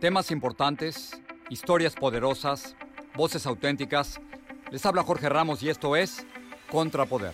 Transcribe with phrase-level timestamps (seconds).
[0.00, 2.76] Temas importantes, historias poderosas,
[3.16, 4.20] voces auténticas.
[4.70, 6.24] Les habla Jorge Ramos y esto es
[6.70, 7.32] Contrapoder.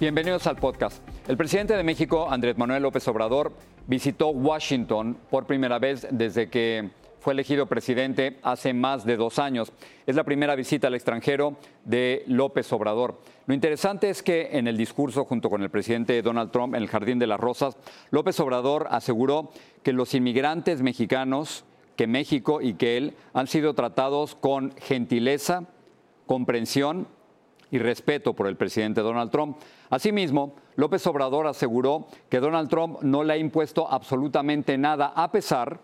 [0.00, 1.06] Bienvenidos al podcast.
[1.28, 3.52] El presidente de México, Andrés Manuel López Obrador,
[3.86, 6.88] visitó Washington por primera vez desde que
[7.26, 9.72] fue elegido presidente hace más de dos años.
[10.06, 13.20] Es la primera visita al extranjero de López Obrador.
[13.46, 16.88] Lo interesante es que en el discurso junto con el presidente Donald Trump en el
[16.88, 17.76] Jardín de las Rosas,
[18.12, 19.50] López Obrador aseguró
[19.82, 21.64] que los inmigrantes mexicanos,
[21.96, 25.64] que México y que él han sido tratados con gentileza,
[26.26, 27.08] comprensión
[27.72, 29.56] y respeto por el presidente Donald Trump.
[29.90, 35.80] Asimismo, López Obrador aseguró que Donald Trump no le ha impuesto absolutamente nada, a pesar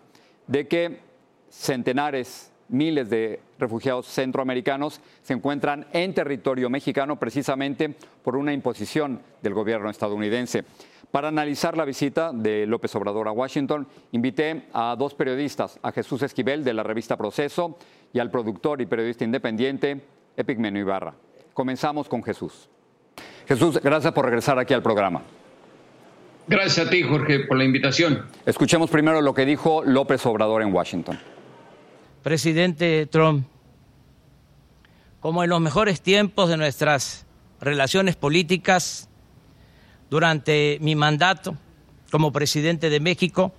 [0.47, 1.12] de que
[1.53, 9.53] centenares, miles de refugiados centroamericanos se encuentran en territorio mexicano precisamente por una imposición del
[9.53, 10.63] gobierno estadounidense.
[11.11, 16.23] Para analizar la visita de López Obrador a Washington, invité a dos periodistas, a Jesús
[16.23, 17.77] Esquivel de la revista Proceso
[18.11, 20.01] y al productor y periodista independiente
[20.35, 21.13] Epigmenio Ibarra.
[21.53, 22.67] Comenzamos con Jesús.
[23.47, 25.21] Jesús, gracias por regresar aquí al programa.
[26.47, 28.25] Gracias a ti, Jorge, por la invitación.
[28.45, 31.19] Escuchemos primero lo que dijo López Obrador en Washington
[32.23, 33.45] presidente Trump,
[35.19, 37.25] como en los mejores tiempos de nuestras
[37.59, 39.09] relaciones políticas,
[40.09, 41.57] durante mi mandato
[42.11, 43.51] como presidente de México,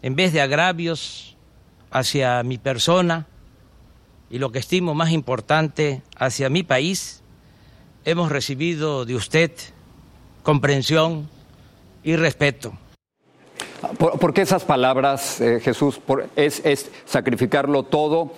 [0.00, 1.36] en vez de agravios
[1.90, 3.26] hacia mi persona
[4.30, 7.22] y lo que estimo más importante hacia mi país,
[8.04, 9.50] hemos recibido de usted
[10.44, 11.28] comprensión
[12.04, 12.78] y respeto.
[13.98, 16.00] ¿Por, qué esas palabras, eh, Jesús?
[16.36, 18.32] es, ¿Es sacrificarlo todo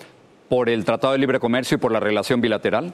[0.48, 2.92] por el Tratado de Libre Comercio y por la relación bilateral?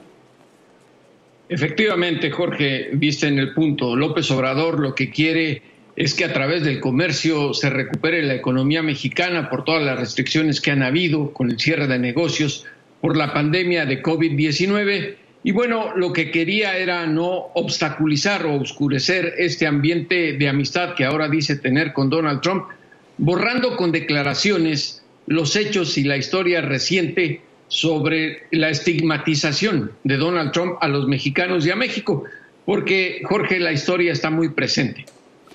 [1.47, 3.95] Efectivamente, Jorge, viste en el punto.
[3.95, 5.61] López Obrador lo que quiere
[5.95, 10.59] es que a través del comercio se recupere la economía mexicana por todas las restricciones
[10.59, 12.65] que han habido con el cierre de negocios
[12.99, 19.35] por la pandemia de COVID-19 y bueno, lo que quería era no obstaculizar o oscurecer
[19.37, 22.65] este ambiente de amistad que ahora dice tener con Donald Trump,
[23.19, 30.77] borrando con declaraciones los hechos y la historia reciente sobre la estigmatización de Donald Trump
[30.81, 32.23] a los mexicanos y a México,
[32.65, 35.05] porque Jorge, la historia está muy presente.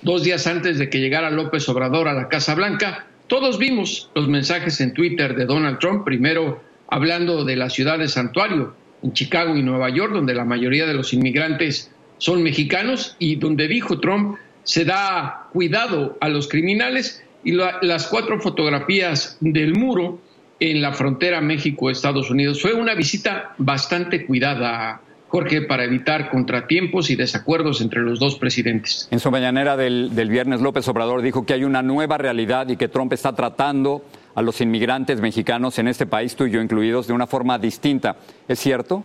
[0.03, 4.29] Dos días antes de que llegara López Obrador a la Casa Blanca, todos vimos los
[4.29, 9.55] mensajes en Twitter de Donald Trump, primero hablando de la ciudad de Santuario, en Chicago
[9.55, 14.37] y Nueva York, donde la mayoría de los inmigrantes son mexicanos y donde dijo Trump
[14.63, 20.19] se da cuidado a los criminales y las cuatro fotografías del muro
[20.59, 22.61] en la frontera México-Estados Unidos.
[22.61, 29.07] Fue una visita bastante cuidada, Jorge, para evitar contratiempos y desacuerdos entre los dos presidentes.
[29.09, 32.77] En su mañanera del, del viernes, López Obrador dijo que hay una nueva realidad y
[32.77, 34.05] que Trump está tratando
[34.35, 38.17] a los inmigrantes mexicanos en este país, tú y yo incluidos, de una forma distinta.
[38.47, 39.03] ¿Es cierto?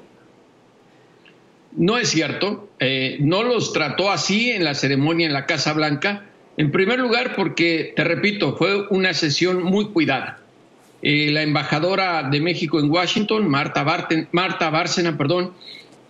[1.72, 2.70] No es cierto.
[2.78, 6.24] Eh, no los trató así en la ceremonia en la Casa Blanca.
[6.56, 10.38] En primer lugar, porque, te repito, fue una sesión muy cuidada.
[11.02, 13.84] Eh, la embajadora de México en Washington, Marta,
[14.32, 15.52] Marta Bárcena, perdón,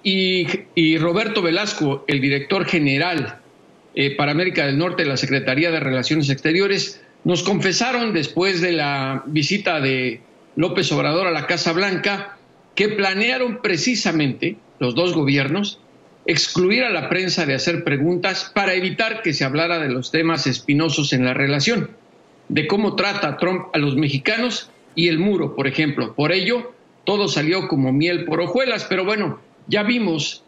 [0.04, 0.46] y,
[0.76, 3.40] y Roberto Velasco, el director general
[3.96, 8.70] eh, para América del Norte de la Secretaría de Relaciones Exteriores, nos confesaron después de
[8.70, 10.20] la visita de
[10.55, 12.38] López Obrador a la Casa Blanca
[12.76, 15.81] que planearon precisamente los dos gobiernos
[16.25, 20.46] excluir a la prensa de hacer preguntas para evitar que se hablara de los temas
[20.46, 21.90] espinosos en la relación,
[22.49, 26.14] de cómo trata Trump a los mexicanos y el muro, por ejemplo.
[26.14, 30.44] Por ello, todo salió como miel por hojuelas, pero bueno, ya vimos,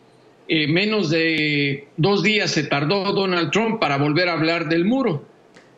[0.46, 5.26] eh, menos de dos días se tardó Donald Trump para volver a hablar del muro.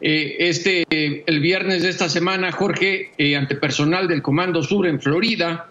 [0.00, 5.00] Eh, este, el viernes de esta semana, Jorge, eh, ante personal del Comando Sur en
[5.00, 5.68] Florida,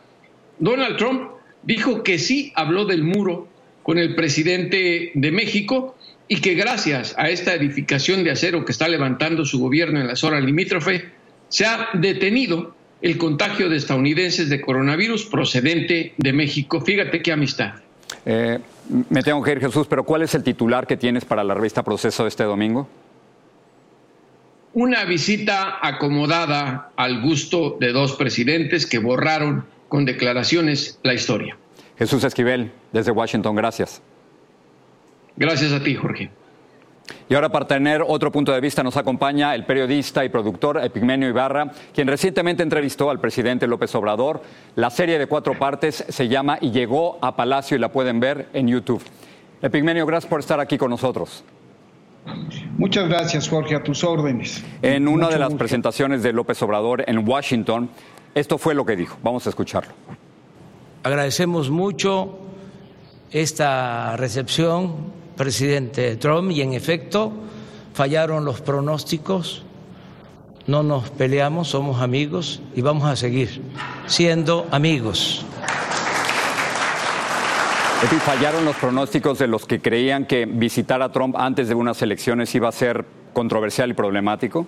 [0.59, 1.31] Donald Trump
[1.63, 3.47] dijo que sí habló del muro
[3.81, 5.95] con el presidente de México
[6.27, 10.15] y que gracias a esta edificación de acero que está levantando su gobierno en la
[10.15, 11.05] zona limítrofe,
[11.47, 16.81] se ha detenido el contagio de estadounidenses de coronavirus procedente de México.
[16.81, 17.75] Fíjate qué amistad.
[18.25, 18.59] Eh,
[19.09, 21.81] me tengo que ir, Jesús, pero ¿cuál es el titular que tienes para la revista
[21.81, 22.87] Proceso este domingo?
[24.73, 31.57] Una visita acomodada al gusto de dos presidentes que borraron con declaraciones la historia.
[31.97, 34.01] Jesús Esquivel, desde Washington, gracias.
[35.35, 36.29] Gracias a ti, Jorge.
[37.27, 41.27] Y ahora para tener otro punto de vista nos acompaña el periodista y productor Epigmenio
[41.27, 44.43] Ibarra, quien recientemente entrevistó al presidente López Obrador.
[44.75, 48.49] La serie de cuatro partes se llama Y llegó a Palacio y la pueden ver
[48.53, 49.03] en YouTube.
[49.61, 51.43] Epigmenio, gracias por estar aquí con nosotros.
[52.77, 54.63] Muchas gracias, Jorge, a tus órdenes.
[54.81, 57.89] En una de las presentaciones de López Obrador en Washington,
[58.35, 59.17] esto fue lo que dijo.
[59.23, 59.91] Vamos a escucharlo.
[61.03, 62.39] Agradecemos mucho
[63.31, 64.95] esta recepción,
[65.35, 67.31] presidente Trump, y en efecto
[67.93, 69.63] fallaron los pronósticos,
[70.67, 73.61] no nos peleamos, somos amigos y vamos a seguir
[74.05, 75.45] siendo amigos.
[77.99, 82.55] ¿Fallaron los pronósticos de los que creían que visitar a Trump antes de unas elecciones
[82.55, 83.03] iba a ser
[83.33, 84.65] controversial y problemático?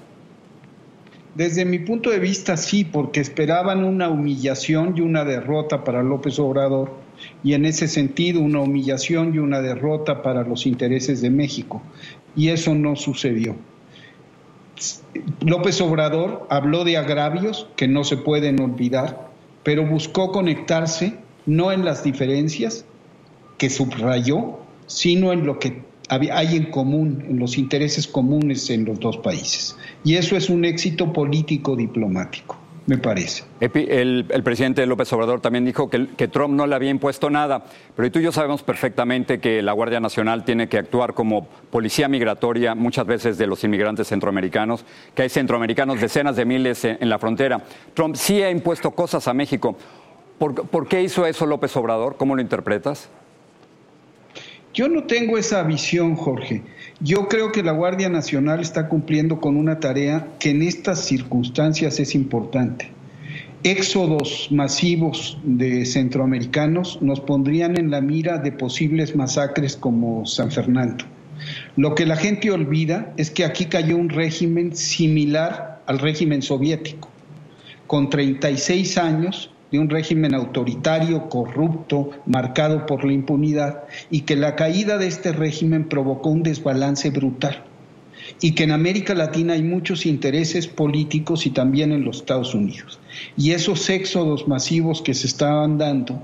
[1.36, 6.40] Desde mi punto de vista sí, porque esperaban una humillación y una derrota para López
[6.40, 6.92] Obrador
[7.42, 11.82] y en ese sentido una humillación y una derrota para los intereses de México.
[12.36, 13.56] Y eso no sucedió.
[15.46, 19.30] López Obrador habló de agravios que no se pueden olvidar,
[19.64, 22.86] pero buscó conectarse no en las diferencias
[23.62, 29.00] que subrayó, sino en lo que hay en común, en los intereses comunes en los
[29.00, 29.78] dos países.
[30.04, 33.44] Y eso es un éxito político diplomático, me parece.
[33.60, 37.64] el, presidente López Obrador también dijo que, que, Trump no le había impuesto nada,
[37.96, 42.08] pero tú y yo sabemos perfectamente que la Guardia Nacional tiene que actuar como policía
[42.08, 47.20] migratoria muchas veces de los inmigrantes centroamericanos, que hay centroamericanos decenas de miles en, la
[47.20, 47.62] frontera.
[47.94, 49.78] Trump sí ha impuesto cosas a México.
[50.40, 52.18] ¿Por qué hizo eso López Obrador?
[52.18, 53.12] ¿Cómo lo interpretas?
[54.74, 56.62] Yo no tengo esa visión, Jorge.
[57.02, 62.00] Yo creo que la Guardia Nacional está cumpliendo con una tarea que en estas circunstancias
[62.00, 62.90] es importante.
[63.64, 71.04] Éxodos masivos de centroamericanos nos pondrían en la mira de posibles masacres como San Fernando.
[71.76, 77.10] Lo que la gente olvida es que aquí cayó un régimen similar al régimen soviético,
[77.88, 84.56] con 36 años de un régimen autoritario, corrupto, marcado por la impunidad, y que la
[84.56, 87.64] caída de este régimen provocó un desbalance brutal,
[88.42, 93.00] y que en América Latina hay muchos intereses políticos y también en los Estados Unidos.
[93.38, 96.22] Y esos éxodos masivos que se estaban dando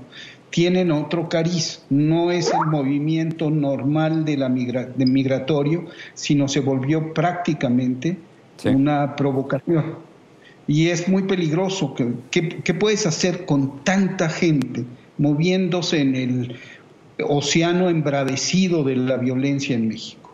[0.50, 7.12] tienen otro cariz, no es el movimiento normal de la de migratorio, sino se volvió
[7.12, 8.16] prácticamente
[8.64, 10.07] una provocación
[10.68, 11.96] y es muy peligroso.
[12.30, 14.84] ¿Qué, puedes hacer con tanta gente
[15.16, 16.56] moviéndose en el
[17.26, 20.30] océano embravecido de la violencia en México?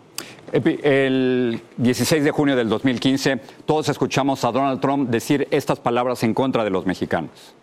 [0.53, 6.35] El 16 de junio del 2015, todos escuchamos a Donald Trump decir estas palabras en
[6.35, 7.55] contra de los mexicanos.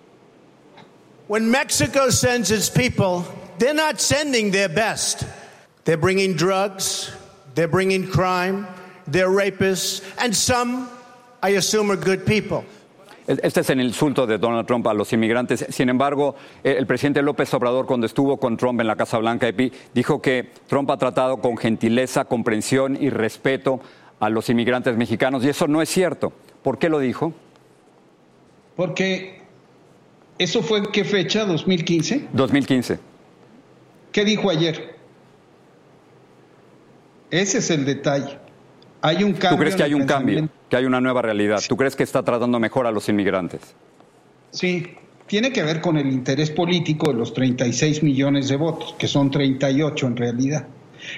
[1.27, 3.23] When Mexico sends its people,
[3.59, 5.23] they're not sending their best.
[5.83, 7.11] They're bringing drugs,
[7.55, 8.67] they're bringing crime,
[9.07, 10.89] they're rapists, and some
[11.43, 12.63] I assume are good people.
[13.27, 15.65] Este es el insulto de Donald Trump a los inmigrantes.
[15.69, 19.47] Sin embargo, eh, el presidente López Obrador, cuando estuvo con Trump en la Casa Blanca,
[19.93, 23.79] dijo que Trump ha tratado con gentileza, comprensión y respeto
[24.19, 25.45] a los inmigrantes mexicanos.
[25.45, 26.33] Y eso no es cierto.
[26.63, 27.33] ¿Por qué lo dijo?
[28.75, 29.41] Porque
[30.37, 32.29] eso fue en qué fecha, 2015.
[32.33, 32.99] 2015.
[34.11, 34.95] ¿Qué dijo ayer?
[37.29, 38.37] Ese es el detalle.
[39.01, 39.49] Hay un cambio.
[39.49, 40.49] ¿Tú crees que hay un cambio?
[40.69, 41.61] que hay una nueva realidad.
[41.67, 43.75] ¿Tú crees que está tratando mejor a los inmigrantes?
[44.51, 44.87] Sí,
[45.27, 49.31] tiene que ver con el interés político de los 36 millones de votos, que son
[49.31, 50.67] 38 en realidad.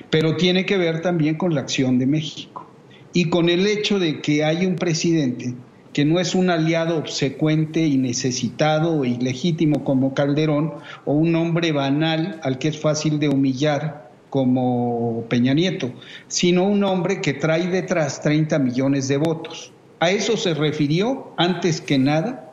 [0.10, 2.66] pero tiene que ver también con la acción de México
[3.12, 5.54] y con el hecho de que hay un presidente
[5.94, 10.74] que no es un aliado obsecuente y necesitado o ilegítimo como Calderón
[11.06, 14.03] o un hombre banal al que es fácil de humillar
[14.34, 15.92] como Peña Nieto,
[16.28, 19.72] sino un hombre que trae detrás 30 millones de votos.
[20.00, 22.52] A eso se refirió antes que nada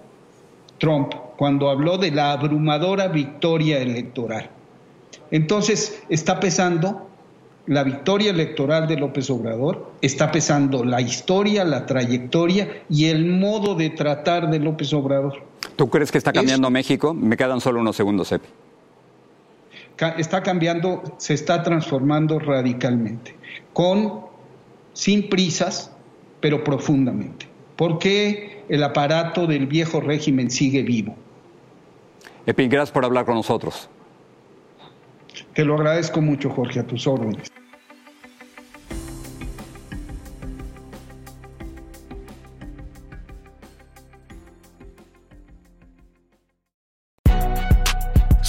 [0.76, 4.50] Trump cuando habló de la abrumadora victoria electoral.
[5.30, 7.08] Entonces está pesando
[7.66, 13.74] la victoria electoral de López Obrador, está pesando la historia, la trayectoria y el modo
[13.74, 15.42] de tratar de López Obrador.
[15.76, 17.14] ¿Tú crees que está cambiando México?
[17.14, 18.48] Me quedan solo unos segundos, Epi.
[20.16, 23.36] Está cambiando, se está transformando radicalmente,
[23.72, 24.22] con,
[24.94, 25.92] sin prisas,
[26.40, 31.16] pero profundamente, porque el aparato del viejo régimen sigue vivo.
[32.46, 33.90] Epi, gracias por hablar con nosotros.
[35.54, 37.50] Te lo agradezco mucho, Jorge, a tus órdenes.